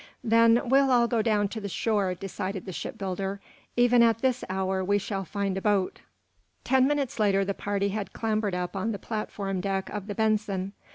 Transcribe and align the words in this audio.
"Then 0.23 0.67
we'll 0.67 0.89
all 0.89 1.07
go 1.07 1.21
down 1.21 1.47
to 1.49 1.61
the 1.61 1.69
shore," 1.69 2.15
decided 2.15 2.65
the 2.65 2.71
shipbuilder. 2.73 3.39
"Even 3.77 4.01
at 4.01 4.17
this 4.17 4.43
hour 4.49 4.83
we 4.83 4.97
shall 4.97 5.23
find 5.23 5.55
a 5.55 5.61
boat." 5.61 5.99
Ten 6.63 6.87
minutes 6.87 7.19
later 7.19 7.45
the 7.45 7.53
party 7.53 7.89
had 7.89 8.11
clambered 8.11 8.55
up 8.55 8.75
on 8.75 8.93
the 8.93 8.97
platform 8.97 9.61
deck 9.61 9.91
of 9.91 10.07
the 10.07 10.15
"Benson." 10.15 10.73